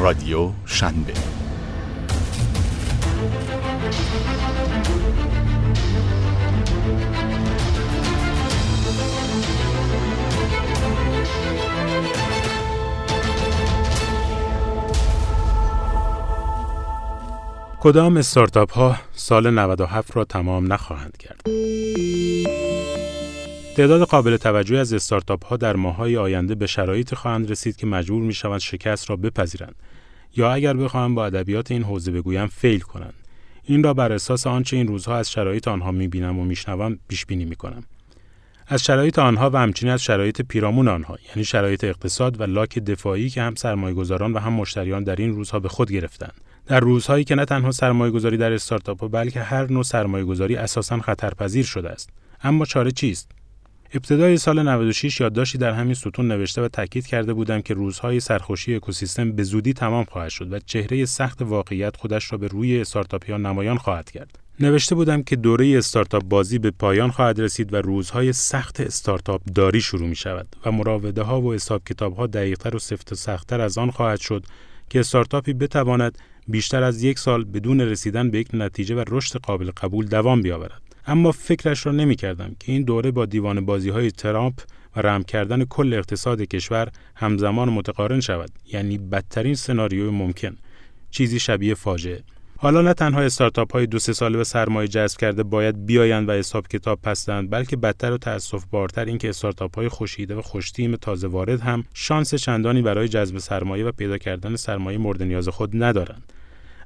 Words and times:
رادیو 0.00 0.50
شنبه 0.66 1.12
کدام 17.80 18.16
استارتاپ 18.16 18.72
ها 18.72 18.96
سال 19.12 19.50
97 19.50 20.16
را 20.16 20.24
تمام 20.24 20.72
نخواهند 20.72 21.16
کرد؟ 21.16 21.40
تعداد 23.76 24.02
قابل 24.02 24.36
توجهی 24.36 24.78
از 24.78 24.92
استارتاپ 24.92 25.44
ها 25.44 25.56
در 25.56 25.76
ماهای 25.76 26.16
آینده 26.16 26.54
به 26.54 26.66
شرایطی 26.66 27.16
خواهند 27.16 27.50
رسید 27.50 27.76
که 27.76 27.86
مجبور 27.86 28.22
می 28.22 28.34
شوند 28.34 28.60
شکست 28.60 29.10
را 29.10 29.16
بپذیرند 29.16 29.74
یا 30.36 30.52
اگر 30.52 30.76
بخواهم 30.76 31.14
با 31.14 31.26
ادبیات 31.26 31.70
این 31.70 31.82
حوزه 31.82 32.12
بگویم 32.12 32.46
فیل 32.46 32.80
کنند. 32.80 33.14
این 33.64 33.82
را 33.82 33.94
بر 33.94 34.12
اساس 34.12 34.46
آنچه 34.46 34.76
این 34.76 34.86
روزها 34.86 35.16
از 35.16 35.30
شرایط 35.30 35.68
آنها 35.68 35.92
می 35.92 36.08
بینم 36.08 36.38
و 36.38 36.44
میشنوم 36.44 36.98
پیش 37.08 37.26
بینی 37.26 37.44
می 37.44 37.56
کنم. 37.56 37.82
از 38.66 38.84
شرایط 38.84 39.18
آنها 39.18 39.50
و 39.50 39.56
همچنین 39.56 39.92
از 39.92 40.02
شرایط 40.02 40.42
پیرامون 40.42 40.88
آنها 40.88 41.18
یعنی 41.28 41.44
شرایط 41.44 41.84
اقتصاد 41.84 42.40
و 42.40 42.44
لاک 42.44 42.78
دفاعی 42.78 43.30
که 43.30 43.42
هم 43.42 43.54
سرمایه‌گذاران 43.54 44.32
و 44.32 44.38
هم 44.38 44.52
مشتریان 44.52 45.04
در 45.04 45.16
این 45.16 45.32
روزها 45.32 45.58
به 45.58 45.68
خود 45.68 45.90
گرفتند 45.90 46.34
در 46.66 46.80
روزهایی 46.80 47.24
که 47.24 47.34
نه 47.34 47.44
تنها 47.44 47.70
سرمایه 47.70 48.12
گذاری 48.12 48.36
در 48.36 48.52
استارتاپ 48.52 49.10
بلکه 49.10 49.40
هر 49.40 49.72
نوع 49.72 49.82
سرمایه 49.82 50.24
گذاری 50.24 50.56
اساسا 50.56 51.00
خطرپذیر 51.00 51.64
شده 51.64 51.90
است 51.90 52.10
اما 52.42 52.64
چاره 52.64 52.90
چیست 52.90 53.35
ابتدای 53.96 54.36
سال 54.36 54.62
96 54.62 55.20
یادداشتی 55.20 55.58
در 55.58 55.70
همین 55.70 55.94
ستون 55.94 56.28
نوشته 56.28 56.62
و 56.62 56.68
تاکید 56.68 57.06
کرده 57.06 57.34
بودم 57.34 57.60
که 57.60 57.74
روزهای 57.74 58.20
سرخوشی 58.20 58.74
اکوسیستم 58.74 59.32
به 59.32 59.42
زودی 59.42 59.72
تمام 59.72 60.04
خواهد 60.04 60.30
شد 60.30 60.52
و 60.52 60.58
چهره 60.58 61.04
سخت 61.04 61.42
واقعیت 61.42 61.96
خودش 61.96 62.32
را 62.32 62.38
به 62.38 62.48
روی 62.48 62.80
استارتاپیان 62.80 63.46
نمایان 63.46 63.76
خواهد 63.76 64.10
کرد. 64.10 64.38
نوشته 64.60 64.94
بودم 64.94 65.22
که 65.22 65.36
دوره 65.36 65.78
استارتاپ 65.78 66.24
بازی 66.24 66.58
به 66.58 66.70
پایان 66.70 67.10
خواهد 67.10 67.40
رسید 67.40 67.72
و 67.72 67.76
روزهای 67.76 68.32
سخت 68.32 68.80
استارتاپ 68.80 69.40
داری 69.54 69.80
شروع 69.80 70.08
می 70.08 70.16
شود 70.16 70.56
و 70.66 70.72
مراوده 70.72 71.22
ها 71.22 71.40
و 71.40 71.54
حساب 71.54 71.82
کتاب 71.84 72.16
ها 72.16 72.26
دقیقتر 72.26 72.76
و 72.76 72.78
سفت 72.78 73.12
و 73.12 73.14
سختتر 73.14 73.60
از 73.60 73.78
آن 73.78 73.90
خواهد 73.90 74.20
شد 74.20 74.44
که 74.90 75.00
استارتاپی 75.00 75.52
بتواند 75.52 76.18
بیشتر 76.48 76.82
از 76.82 77.02
یک 77.02 77.18
سال 77.18 77.44
بدون 77.44 77.80
رسیدن 77.80 78.30
به 78.30 78.38
یک 78.38 78.48
نتیجه 78.52 78.94
و 78.94 79.04
رشد 79.08 79.38
قابل 79.38 79.70
قبول 79.70 80.06
دوام 80.06 80.42
بیاورد. 80.42 80.85
اما 81.06 81.32
فکرش 81.32 81.86
را 81.86 81.92
نمی 81.92 82.16
کردم 82.16 82.56
که 82.60 82.72
این 82.72 82.82
دوره 82.82 83.10
با 83.10 83.26
دیوان 83.26 83.64
بازی 83.64 83.90
های 83.90 84.10
ترامپ 84.10 84.60
و 84.96 85.00
رم 85.00 85.22
کردن 85.22 85.64
کل 85.64 85.94
اقتصاد 85.94 86.42
کشور 86.42 86.88
همزمان 87.16 87.68
متقارن 87.68 88.20
شود 88.20 88.50
یعنی 88.72 88.98
بدترین 88.98 89.54
سناریوی 89.54 90.10
ممکن 90.10 90.56
چیزی 91.10 91.38
شبیه 91.38 91.74
فاجعه. 91.74 92.22
حالا 92.58 92.82
نه 92.82 92.94
تنها 92.94 93.20
استارتاپ 93.20 93.72
های 93.72 93.86
دو 93.86 93.98
سه 93.98 94.12
ساله 94.12 94.38
به 94.38 94.44
سرمایه 94.44 94.88
جذب 94.88 95.18
کرده 95.18 95.42
باید 95.42 95.86
بیایند 95.86 96.28
و 96.28 96.32
حساب 96.32 96.68
کتاب 96.68 97.00
پستند 97.02 97.50
بلکه 97.50 97.76
بدتر 97.76 98.12
و 98.12 98.18
تاسف 98.18 98.64
بارتر 98.70 99.04
اینکه 99.04 99.28
استارتاپ 99.28 99.76
های 99.76 99.88
خوشیده 99.88 100.34
و 100.34 100.42
خوشتیم 100.42 100.96
تازه 100.96 101.28
وارد 101.28 101.60
هم 101.60 101.84
شانس 101.94 102.34
چندانی 102.34 102.82
برای 102.82 103.08
جذب 103.08 103.38
سرمایه 103.38 103.84
و 103.84 103.92
پیدا 103.92 104.18
کردن 104.18 104.56
سرمایه 104.56 104.98
مورد 104.98 105.22
نیاز 105.22 105.48
خود 105.48 105.70
ندارند. 105.82 106.32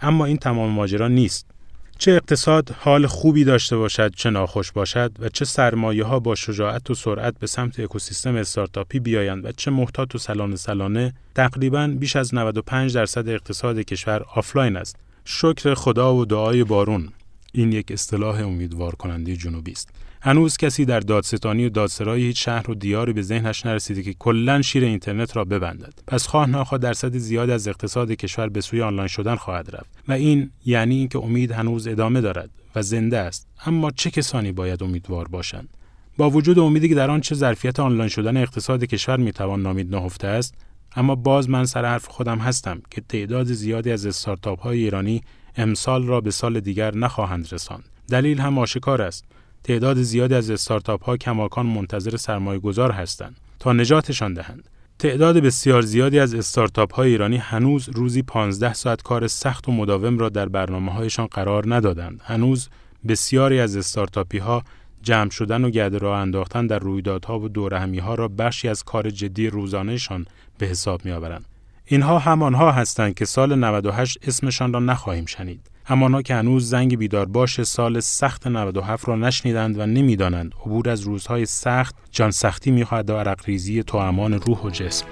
اما 0.00 0.24
این 0.24 0.36
تمام 0.36 0.70
ماجرا 0.70 1.08
نیست. 1.08 1.55
چه 1.98 2.12
اقتصاد 2.12 2.70
حال 2.70 3.06
خوبی 3.06 3.44
داشته 3.44 3.76
باشد 3.76 4.14
چه 4.14 4.30
ناخوش 4.30 4.72
باشد 4.72 5.12
و 5.18 5.28
چه 5.28 5.44
سرمایه 5.44 6.04
ها 6.04 6.20
با 6.20 6.34
شجاعت 6.34 6.90
و 6.90 6.94
سرعت 6.94 7.38
به 7.38 7.46
سمت 7.46 7.80
اکوسیستم 7.80 8.36
استارتاپی 8.36 9.00
بیایند 9.00 9.44
و 9.44 9.52
چه 9.52 9.70
محتاط 9.70 10.14
و 10.14 10.18
سلانه 10.18 10.56
سلانه 10.56 11.14
تقریبا 11.34 11.86
بیش 11.98 12.16
از 12.16 12.34
95 12.34 12.94
درصد 12.94 13.28
اقتصاد 13.28 13.78
کشور 13.78 14.24
آفلاین 14.34 14.76
است. 14.76 14.96
شکر 15.24 15.74
خدا 15.74 16.14
و 16.14 16.24
دعای 16.24 16.64
بارون. 16.64 17.12
این 17.52 17.72
یک 17.72 17.92
اصطلاح 17.92 18.40
امیدوار 18.40 18.94
کننده 18.94 19.36
جنوبی 19.36 19.72
است. 19.72 19.88
هنوز 20.22 20.56
کسی 20.56 20.84
در 20.84 21.00
دادستانی 21.00 21.66
و 21.66 21.68
دادسرای 21.68 22.22
هیچ 22.22 22.44
شهر 22.44 22.70
و 22.70 22.74
دیاری 22.74 23.12
به 23.12 23.22
ذهنش 23.22 23.66
نرسیده 23.66 24.02
که 24.02 24.14
کلا 24.14 24.62
شیر 24.62 24.84
اینترنت 24.84 25.36
را 25.36 25.44
ببندد. 25.44 25.94
پس 26.06 26.26
خواه 26.26 26.46
ناخواه 26.46 26.80
درصد 26.80 27.16
زیادی 27.16 27.50
از 27.50 27.68
اقتصاد 27.68 28.12
کشور 28.12 28.48
به 28.48 28.60
سوی 28.60 28.82
آنلاین 28.82 29.08
شدن 29.08 29.34
خواهد 29.34 29.76
رفت. 29.76 29.90
و 30.08 30.12
این 30.12 30.50
یعنی 30.64 30.94
اینکه 30.94 31.18
امید 31.18 31.52
هنوز 31.52 31.86
ادامه 31.86 32.20
دارد 32.20 32.50
و 32.74 32.82
زنده 32.82 33.18
است. 33.18 33.48
اما 33.66 33.90
چه 33.90 34.10
کسانی 34.10 34.52
باید 34.52 34.82
امیدوار 34.82 35.28
باشند؟ 35.28 35.68
با 36.16 36.30
وجود 36.30 36.58
امیدی 36.58 36.88
که 36.88 36.94
در 36.94 37.10
آن 37.10 37.20
چه 37.20 37.34
ظرفیت 37.34 37.80
آنلاین 37.80 38.08
شدن 38.08 38.36
اقتصاد 38.36 38.84
کشور 38.84 39.16
می‌توان 39.16 39.62
نامید 39.62 39.94
نهفته 39.94 40.26
است 40.26 40.54
اما 40.96 41.14
باز 41.14 41.50
من 41.50 41.64
سر 41.64 41.84
حرف 41.84 42.06
خودم 42.06 42.38
هستم 42.38 42.82
که 42.90 43.00
تعداد 43.00 43.46
زیادی 43.46 43.90
از 43.90 44.06
استارتاپ 44.06 44.60
های 44.60 44.78
ایرانی 44.78 45.22
امسال 45.56 46.06
را 46.06 46.20
به 46.20 46.30
سال 46.30 46.60
دیگر 46.60 46.94
نخواهند 46.94 47.48
رساند 47.52 47.84
دلیل 48.10 48.40
هم 48.40 48.58
آشکار 48.58 49.02
است 49.02 49.24
تعداد 49.64 50.02
زیادی 50.02 50.34
از 50.34 50.50
استارتاپ 50.50 51.04
ها 51.04 51.16
کماکان 51.16 51.66
منتظر 51.66 52.16
سرمایه 52.16 52.58
گذار 52.58 52.92
هستند 52.92 53.36
تا 53.58 53.72
نجاتشان 53.72 54.34
دهند. 54.34 54.68
تعداد 54.98 55.38
بسیار 55.38 55.82
زیادی 55.82 56.18
از 56.18 56.34
استارتاپ 56.34 56.94
های 56.94 57.10
ایرانی 57.10 57.36
هنوز 57.36 57.88
روزی 57.88 58.22
15 58.22 58.72
ساعت 58.72 59.02
کار 59.02 59.26
سخت 59.26 59.68
و 59.68 59.72
مداوم 59.72 60.18
را 60.18 60.28
در 60.28 60.48
برنامه 60.48 60.92
هایشان 60.92 61.26
قرار 61.26 61.74
ندادند. 61.74 62.20
هنوز 62.24 62.68
بسیاری 63.08 63.60
از 63.60 63.76
استارتاپی 63.76 64.38
ها 64.38 64.62
جمع 65.02 65.30
شدن 65.30 65.64
و 65.64 65.70
گرد 65.70 65.94
راه 65.94 66.18
انداختن 66.18 66.66
در 66.66 66.78
رویدادها 66.78 67.38
و 67.38 67.48
دورهمی 67.48 67.98
ها 67.98 68.14
را 68.14 68.28
بخشی 68.28 68.68
از 68.68 68.84
کار 68.84 69.10
جدی 69.10 69.50
روزانهشان 69.50 70.26
به 70.58 70.66
حساب 70.66 71.04
می 71.04 71.12
آورند. 71.12 71.44
اینها 71.88 72.18
همانها 72.18 72.72
هستند 72.72 73.14
که 73.14 73.24
سال 73.24 73.54
98 73.58 74.18
اسمشان 74.28 74.72
را 74.72 74.80
نخواهیم 74.80 75.26
شنید. 75.26 75.70
همانا 75.84 76.22
که 76.22 76.34
هنوز 76.34 76.70
زنگ 76.70 76.98
بیدار 76.98 77.26
باش 77.26 77.62
سال 77.62 78.00
سخت 78.00 78.46
97 78.46 79.08
را 79.08 79.16
نشنیدند 79.16 79.78
و 79.78 79.86
نمی‌دانند 79.86 80.54
عبور 80.66 80.88
از 80.88 81.00
روزهای 81.00 81.46
سخت 81.46 81.94
جان 82.10 82.30
سختی 82.30 82.70
می‌خواهد 82.70 83.10
و 83.10 83.16
عرق 83.16 83.40
ریزی 83.46 83.82
تو 83.82 83.98
امان 83.98 84.32
روح 84.32 84.62
و 84.62 84.70
جسم 84.70 85.06